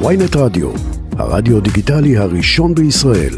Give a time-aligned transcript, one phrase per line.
[0.00, 0.70] ויינט רדיו,
[1.18, 3.34] הרדיו דיגיטלי הראשון בישראל.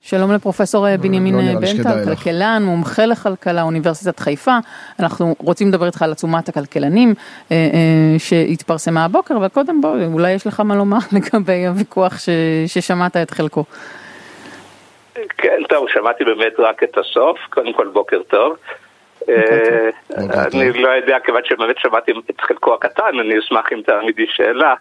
[0.00, 4.56] שלום לפרופסור אה, בנימין לא אה, בנטל, כלכלן, מומחה לכלכלה, אוניברסיטת חיפה.
[5.00, 7.14] אנחנו רוצים לדבר איתך על עצומת הכלכלנים
[7.52, 7.56] אה,
[8.18, 12.28] שהתפרסמה הבוקר, אבל קודם בוא, אולי יש לך מה לומר לגבי הוויכוח ש,
[12.66, 13.64] ששמעת את חלקו.
[15.14, 18.56] כן, טוב, שמעתי באמת רק את הסוף, קודם כל בוקר טוב.
[20.16, 24.74] אני לא יודע, כיוון שבאמת שמעתי את חלקו הקטן, אני אשמח אם תעמידי שאלה,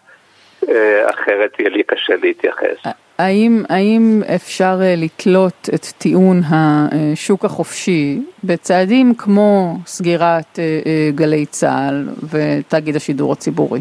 [1.10, 2.86] אחרת יהיה לי קשה להתייחס.
[3.20, 11.46] האם, האם אפשר אה, לתלות את טיעון השוק החופשי בצעדים כמו סגירת אה, אה, גלי
[11.46, 13.80] צה"ל ותאגיד השידור הציבורי?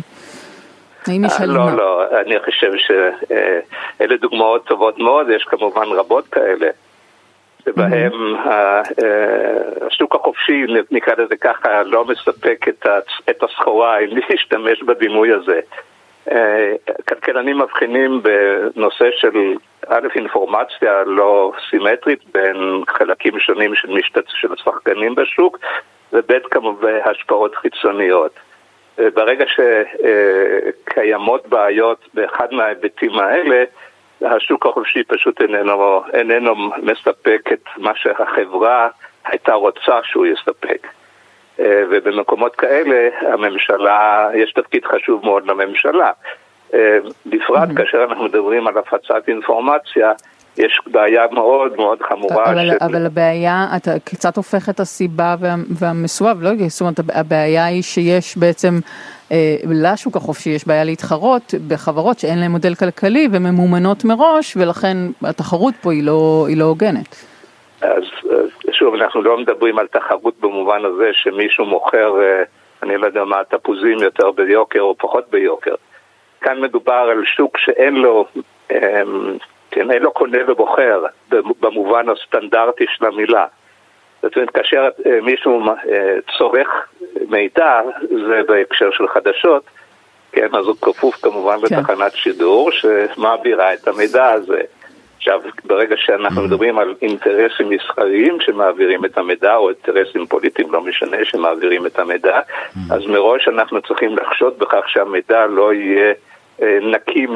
[1.07, 1.71] האם יש הלימה?
[1.71, 6.67] לא, לא, אני חושב שאלה דוגמאות טובות מאוד, יש כמובן רבות כאלה.
[7.69, 8.35] שבהם
[9.87, 12.67] השוק החופשי, נקרא לזה ככה, לא מספק
[13.31, 15.61] את הסחורה, אם להשתמש בדימוי הזה.
[17.09, 19.55] כלכלנים מבחינים בנושא של
[19.89, 25.59] א', אינפורמציה לא סימטרית בין חלקים שונים של, משתת, של השחקנים בשוק,
[26.13, 28.33] וב', כמובן השפעות חיצוניות.
[28.99, 29.45] ברגע
[30.87, 33.65] שקיימות בעיות באחד מההיבטים האלה,
[34.23, 38.89] השוק החופשי פשוט איננו, איננו מספק את מה שהחברה
[39.25, 40.87] הייתה רוצה שהוא יספק.
[41.61, 46.11] אה, ובמקומות כאלה הממשלה, יש תפקיד חשוב מאוד לממשלה.
[46.75, 50.13] אה, בפרט כאשר אנחנו מדברים על הפצת אינפורמציה,
[50.59, 52.45] יש בעיה מאוד מאוד חמורה.
[52.45, 52.83] אבל, ש...
[52.83, 58.37] אבל הבעיה, אתה קצת הופך את הסיבה וה, והמסואב, לא זאת אומרת, הבעיה היא שיש
[58.37, 58.79] בעצם,
[59.33, 65.75] אה, לשוק החופשי יש בעיה להתחרות בחברות שאין להן מודל כלכלי וממומנות מראש, ולכן התחרות
[65.83, 67.25] פה היא לא, היא לא הוגנת.
[67.81, 68.03] אז
[68.73, 72.43] שוב, אנחנו לא מדברים על תחרות במובן הזה שמישהו מוכר, אה,
[72.83, 75.75] אני לא יודע מה, תפוזים יותר ביוקר או פחות ביוקר.
[76.41, 78.27] כאן מדובר על שוק שאין לו,
[78.71, 78.77] אמ,
[79.71, 81.03] כן, אין לו קונה ובוחר
[81.61, 83.47] במובן הסטנדרטי של המילה.
[84.23, 86.69] זאת אומרת, כאשר אה, מישהו אה, צורך
[87.29, 89.63] מידע, זה בהקשר של חדשות,
[90.33, 91.77] כן, אז הוא כפוף כמובן כן.
[91.77, 94.61] לתחנת שידור שמעבירה את המידע הזה.
[95.17, 96.45] עכשיו, ברגע שאנחנו mm-hmm.
[96.45, 102.41] מדברים על אינטרסים מסחריים שמעבירים את המידע, או אינטרסים פוליטיים, לא משנה, שמעבירים את המידע,
[102.41, 102.95] mm-hmm.
[102.95, 106.13] אז מראש אנחנו צריכים לחשוד בכך שהמידע לא יהיה
[106.63, 107.27] אה, נקי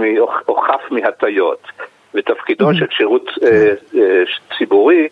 [0.49, 1.67] או חף מהטיות.
[2.15, 2.79] ותפקידו mm-hmm.
[2.79, 4.23] של שירות אה, אה,
[4.59, 5.09] ציבורי,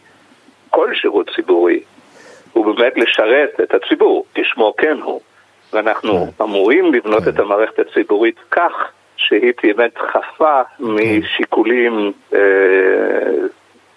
[0.70, 1.80] כל שירות ציבורי,
[2.52, 5.20] הוא באמת לשרת את הציבור, כשמו כן הוא.
[5.72, 8.72] ואנחנו אמורים לבנות את המערכת הציבורית כך
[9.16, 12.38] שהיא באמת חפה משיקולים אה,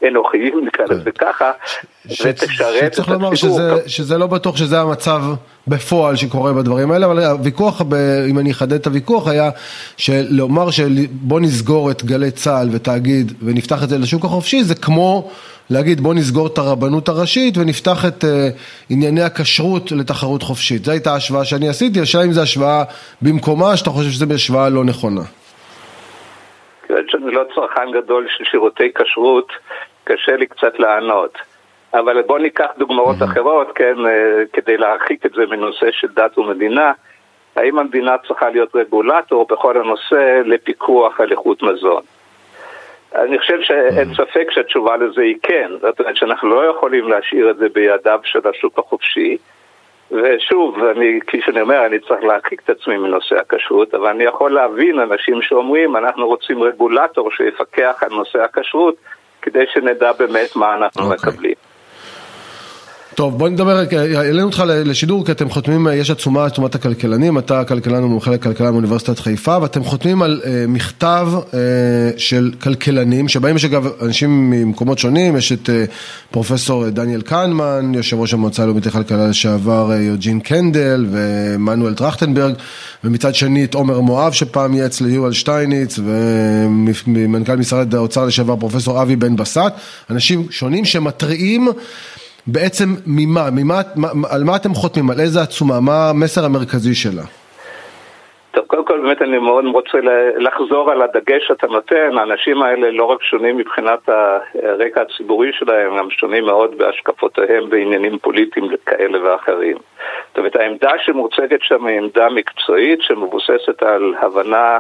[0.08, 1.26] אנוכיים, נקרא לזה כן.
[1.26, 1.52] ככה,
[2.06, 3.36] ותשרת את לומר
[3.88, 5.22] שזה לא בטוח שזה המצב
[5.68, 7.82] בפועל שקורה בדברים האלה, אבל הוויכוח,
[8.30, 9.50] אם אני אחדד את הוויכוח, היה
[9.98, 15.30] שלומר שבוא נסגור את גלי צה"ל ותאגיד ונפתח את זה לשוק החופשי, זה כמו
[15.70, 18.28] להגיד בוא נסגור את הרבנות הראשית ונפתח את uh,
[18.90, 20.86] ענייני הכשרות לתחרות חופשית.
[20.86, 22.84] זו הייתה ההשוואה שאני עשיתי, השאלה אם זו השוואה
[23.22, 25.22] במקומה, שאתה חושב שזו השוואה לא נכונה.
[26.88, 29.48] כיוון שאני לא צרכן גדול של שירותי כשרות,
[30.04, 31.38] קשה לי קצת לענות.
[31.94, 33.16] אבל בואו ניקח דוגמאות.
[33.24, 34.10] אחרות, כן, uh,
[34.54, 36.92] כדי להרחיק את זה מנושא של דת ומדינה.
[37.56, 42.02] האם המדינה צריכה להיות רגולטור בכל הנושא לפיקוח על איכות מזון?
[43.16, 44.14] אני חושב שאין.
[44.14, 45.72] ספק שהתשובה לזה היא כן.
[45.82, 49.38] זאת אומרת שאנחנו לא יכולים להשאיר את זה בידיו של השוק החופשי.
[50.12, 54.52] ושוב, אני, כפי שאני אומר, אני צריך להרחיק את עצמי מנושא הכשרות, אבל אני יכול
[54.52, 58.96] להבין אנשים שאומרים, אנחנו רוצים רגולטור שיפקח על נושא הכשרות,
[59.44, 61.14] כדי שנדע באמת מה אנחנו okay.
[61.14, 61.30] אוקיי.
[61.32, 61.53] מקבלים.
[63.16, 63.84] טוב, בוא נדבר,
[64.16, 69.20] העלינו אותך לשידור כי אתם חותמים, יש עצומה, עצומת הכלכלנים, אתה כלכלן ומומחה לכלכלה מאוניברסיטת
[69.20, 71.54] חיפה, ואתם חותמים על uh, מכתב uh,
[72.18, 75.92] של כלכלנים, שבהם יש אגב אנשים ממקומות שונים, יש את uh,
[76.32, 82.54] פרופסור דניאל קנמן, יושב ראש המועצה הלאומית לכלכלה לשעבר uh, יוג'ין קנדל ומנואל טרכטנברג,
[83.04, 89.16] ומצד שני את עומר מואב שפעם ייעץ ליואל שטייניץ, ומנכ"ל משרד האוצר לשעבר פרופסור אבי
[89.16, 89.72] בן בסט,
[90.10, 91.68] אנשים שונים שמתריעים
[92.48, 93.82] בעצם ממה, ממה,
[94.32, 97.24] על מה אתם חותמים, על איזה עצומה, מה המסר המרכזי שלה?
[98.52, 99.98] טוב, קודם כל באמת אני מאוד רוצה
[100.38, 104.10] לחזור על הדגש שאתה נותן, האנשים האלה לא רק שונים מבחינת
[104.64, 109.78] הרקע הציבורי שלהם, הם שונים מאוד בהשקפותיהם בעניינים פוליטיים כאלה ואחרים.
[110.28, 114.78] זאת אומרת, העמדה שמוצגת שם היא עמדה מקצועית שמבוססת על הבנה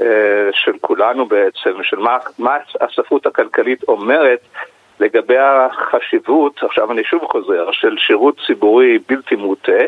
[0.00, 4.40] אה, של כולנו בעצם, של מה, מה הספרות הכלכלית אומרת
[5.00, 9.82] לגבי החשיבות, עכשיו אני שוב חוזר, של שירות ציבורי בלתי מוטה,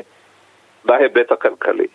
[0.84, 1.86] בהיבט הכלכלי.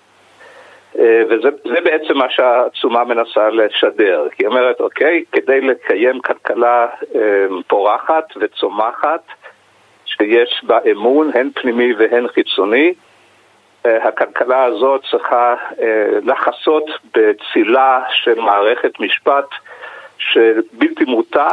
[0.95, 6.87] וזה בעצם מה שהעצומה מנסה לשדר, כי היא אומרת, אוקיי, כדי לקיים כלכלה
[7.67, 9.21] פורחת וצומחת,
[10.05, 12.93] שיש בה אמון, הן פנימי והן חיצוני,
[13.85, 15.55] הכלכלה הזאת צריכה
[16.23, 16.85] לחסות
[17.15, 19.45] בצילה של מערכת משפט
[20.17, 21.47] שבלתי מוטה,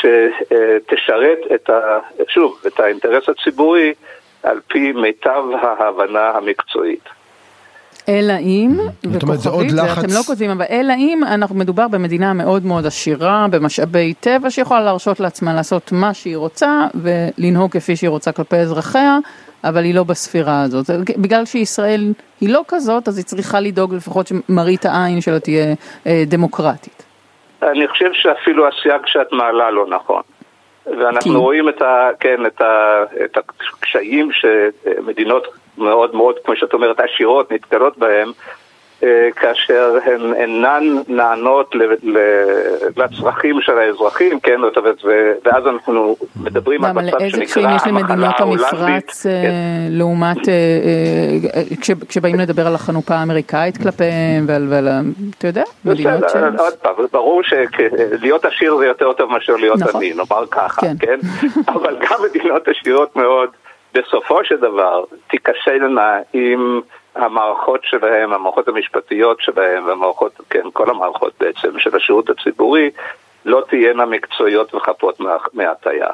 [0.00, 1.98] שתשרת את ה,
[2.28, 3.92] שוב, את האינטרס הציבורי
[4.42, 7.08] על פי מיטב ההבנה המקצועית.
[8.08, 10.04] אלא אם, וכוכבית, זה לחץ...
[10.04, 14.80] אתם לא כותבים, אבל אלא אם אנחנו מדובר במדינה מאוד מאוד עשירה, במשאבי טבע, שיכולה
[14.80, 19.18] להרשות לעצמה לעשות מה שהיא רוצה ולנהוג כפי שהיא רוצה כלפי אזרחיה,
[19.64, 20.90] אבל היא לא בספירה הזאת.
[21.18, 25.74] בגלל שישראל היא לא כזאת, אז היא צריכה לדאוג לפחות שמראית העין שלה תהיה
[26.06, 27.01] אה, דמוקרטית.
[27.62, 30.22] אני חושב שאפילו הסייג שאת מעלה לא נכון.
[30.86, 31.36] ואנחנו כי...
[31.36, 35.46] רואים את, ה, כן, את, ה, את הקשיים שמדינות
[35.78, 38.32] מאוד מאוד, כמו שאת אומרת, עשירות נתקלות בהם,
[39.36, 41.74] כאשר הן אינן נענות
[42.96, 44.60] לצרכים של האזרחים, כן,
[45.44, 47.36] ואז אנחנו מדברים על מצב שנקרא המחלה ההולנדית.
[47.36, 49.50] לאיזה קשיים יש למדינות המפרץ אה, כן.
[49.90, 51.62] לעומת, אה,
[52.08, 54.88] כשבאים לדבר על החנופה האמריקאית כלפיהם ועל,
[55.38, 56.36] אתה יודע, מדינות ש...
[56.58, 60.00] עוד פעם, ברור שלהיות עשיר זה יותר טוב מאשר להיות נכון.
[60.00, 60.94] עני, נאמר ככה, כן?
[61.00, 61.18] כן?
[61.74, 63.48] אבל גם מדינות עשירות מאוד,
[63.94, 66.80] בסופו של דבר, תיכשלנה עם...
[67.16, 72.90] המערכות שלהם, המערכות המשפטיות שלהם, והמערכות, כן, כל המערכות בעצם של השירות הציבורי,
[73.44, 75.20] לא תהיינה מקצועיות וחפות
[75.52, 76.06] מהטיה.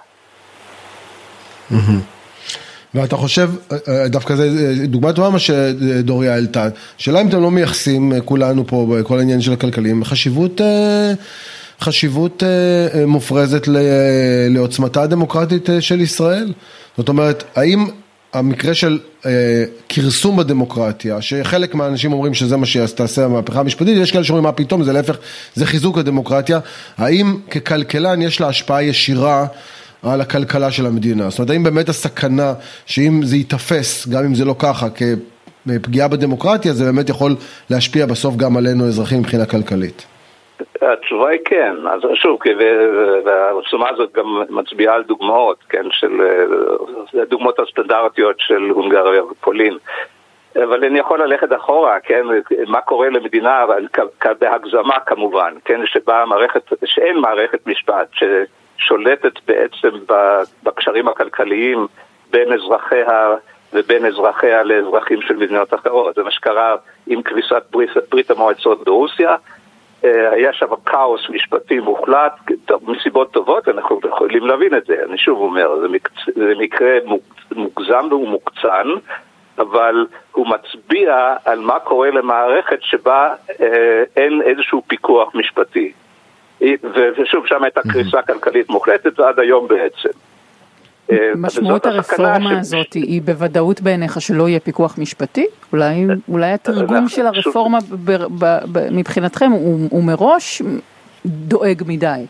[2.94, 3.48] ואתה חושב,
[4.06, 4.48] דווקא זה
[4.86, 6.68] דוגמה טובה מה שדוריה העלתה,
[6.98, 10.60] שאלה אם אתם לא מייחסים כולנו פה בכל העניין של הכלכלים חשיבות,
[11.80, 12.42] חשיבות
[13.06, 13.68] מופרזת
[14.50, 16.52] לעוצמתה הדמוקרטית של ישראל?
[16.96, 17.86] זאת אומרת, האם
[18.32, 24.24] המקרה של אה, כרסום בדמוקרטיה, שחלק מהאנשים אומרים שזה מה שתעשה המהפכה המשפטית, יש כאלה
[24.24, 25.16] שאומרים מה פתאום, זה להפך,
[25.54, 26.60] זה חיזוק הדמוקרטיה,
[26.98, 29.46] האם ככלכלן יש לה השפעה ישירה
[30.02, 31.30] על הכלכלה של המדינה?
[31.30, 32.54] זאת אומרת, האם באמת הסכנה
[32.86, 34.88] שאם זה ייתפס, גם אם זה לא ככה,
[35.66, 37.36] כפגיעה בדמוקרטיה, זה באמת יכול
[37.70, 40.02] להשפיע בסוף גם עלינו אזרחים מבחינה כלכלית?
[40.82, 42.38] התשובה היא כן, אז שוב,
[43.24, 46.20] והרשומה הזאת גם מצביעה על דוגמאות, כן, של
[47.22, 49.78] הדוגמאות הסטנדרטיות של הונגריה ופולין.
[50.56, 52.26] אבל אני יכול ללכת אחורה, כן,
[52.66, 53.64] מה קורה למדינה,
[54.38, 59.88] בהגזמה כמובן, כן, שבה מערכת, שאין מערכת משפט ששולטת בעצם
[60.62, 61.86] בקשרים הכלכליים
[62.30, 63.34] בין אזרחיה
[63.72, 66.14] ובין אזרחיה לאזרחים של מדינות אחרות.
[66.14, 66.76] זה מה שקרה
[67.06, 69.36] עם קריסת ברית, ברית המועצות ברוסיה, אה,
[70.02, 72.32] היה שם כאוס משפטי מוחלט,
[72.82, 74.94] מסיבות טובות, אנחנו יכולים להבין את זה.
[75.08, 76.12] אני שוב אומר, זה, מקצ...
[76.26, 76.90] זה מקרה
[77.56, 78.88] מוגזם ומוקצן,
[79.58, 85.92] אבל הוא מצביע על מה קורה למערכת שבה אה, אין איזשהו פיקוח משפטי.
[87.16, 90.08] ושוב, שם הייתה קריסה כלכלית מוחלטת ועד היום בעצם.
[91.10, 92.58] אה, משמעות הרפורמה ש...
[92.58, 95.46] הזאת היא בוודאות בעיניך שלא יהיה פיקוח משפטי?
[95.72, 100.62] אולי, אולי התרגום של הרפורמה ב, ב, ב, מבחינתכם הוא, הוא מראש
[101.26, 102.26] דואג מדי.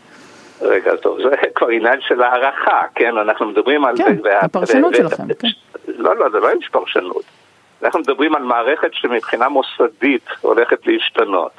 [0.61, 3.17] רגע, טוב, זה כבר עניין של הערכה, כן?
[3.17, 3.97] אנחנו מדברים על...
[3.97, 4.39] כן, וה...
[4.39, 4.97] הפרשנות ו...
[4.97, 5.47] שלכם, כן.
[5.87, 7.23] לא, לא, זה לא יש פרשנות.
[7.83, 11.51] אנחנו מדברים על מערכת שמבחינה מוסדית הולכת להשתנות.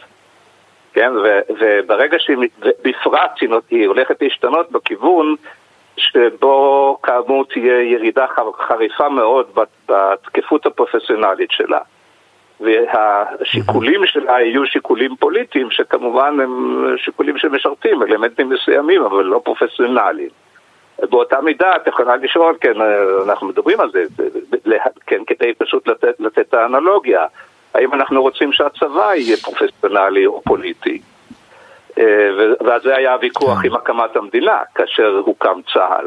[0.93, 2.37] כן, ו, וברגע שהיא,
[2.85, 3.31] בפרט
[3.71, 5.35] היא הולכת להשתנות בכיוון
[6.01, 8.27] שבו כאמור תהיה ירידה
[8.69, 9.47] חריפה מאוד
[9.89, 11.81] בתקפות הפרופסיונלית שלה.
[12.61, 20.29] והשיקולים שלה יהיו שיקולים פוליטיים, שכמובן הם שיקולים שמשרתים אלמנטים מסוימים, אבל לא פרופסיונליים.
[21.11, 22.75] באותה מידה את יכולה לשאול, כן,
[23.25, 24.05] אנחנו מדברים על זה,
[25.07, 27.27] כן, כדי פשוט לתת, לתת את האנלוגיה,
[27.75, 31.01] האם אנחנו רוצים שהצבא יהיה פרופסיונלי או פוליטי?
[31.99, 32.05] אה,
[32.61, 33.67] ואז זה היה הוויכוח כן.
[33.67, 36.07] עם הקמת המדינה, כאשר הוקם צה"ל.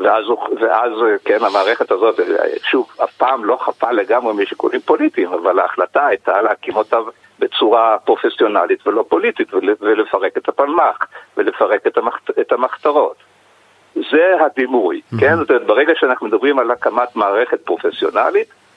[0.00, 0.24] ואז,
[0.60, 0.92] ואז,
[1.24, 2.20] כן, המערכת הזאת,
[2.62, 6.96] שוב, אף פעם לא חפה לגמרי משיקולים פוליטיים, אבל ההחלטה הייתה להקים אותה
[7.38, 9.48] בצורה פרופסיונלית ולא פוליטית,
[9.80, 10.98] ולפרק את הפלמ"ח,
[11.36, 13.16] ולפרק את, המחת, את המחתרות.
[13.94, 15.00] זה הדימוי.
[15.20, 15.36] כן?
[15.36, 18.67] זאת אומרת, ברגע שאנחנו מדברים על הקמת מערכת פרופסיונלית, אה,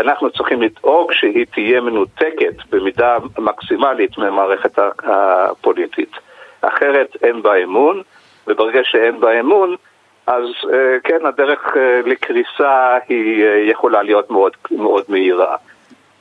[0.00, 6.12] אנחנו צריכים לדאוג שהיא תהיה מנותקת במידה מקסימלית מהמערכת הפוליטית.
[6.60, 8.02] אחרת אין בה אמון,
[8.46, 9.76] וברגע שאין בה אמון,
[10.26, 15.56] אז אה, כן, הדרך אה, לקריסה היא יכולה להיות מאוד, מאוד מהירה.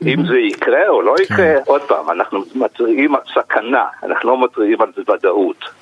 [0.08, 1.60] אם זה יקרה או לא יקרה, כן.
[1.66, 5.79] עוד פעם, אנחנו מתריעים על סכנה, אנחנו לא מתריעים על ודאות.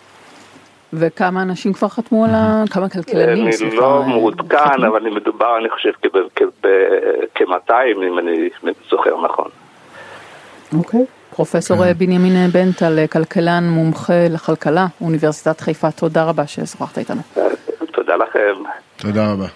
[0.93, 2.63] וכמה אנשים כבר חתמו על ה...
[2.69, 3.47] כמה כלכלנים.
[3.47, 5.89] אני לא מעודכן, אבל אני מדובר, אני חושב,
[7.35, 7.71] כ-200
[8.07, 8.49] אם אני
[8.89, 9.49] זוכר נכון.
[10.77, 11.05] אוקיי.
[11.35, 11.93] פרופסור כן.
[11.93, 17.21] בנימין בנטל, כלכלן מומחה לכלכלה, אוניברסיטת חיפה, תודה רבה ששוחחת איתנו.
[17.91, 18.53] תודה לכם.
[18.97, 19.47] תודה רבה.